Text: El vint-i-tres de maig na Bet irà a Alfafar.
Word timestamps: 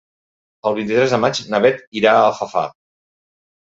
El 0.69 0.77
vint-i-tres 0.77 1.13
de 1.15 1.19
maig 1.27 1.43
na 1.53 1.59
Bet 1.67 1.85
irà 2.01 2.17
a 2.17 2.25
Alfafar. 2.31 2.67